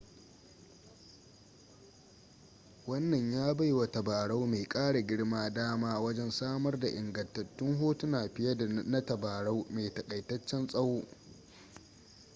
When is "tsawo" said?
10.67-11.03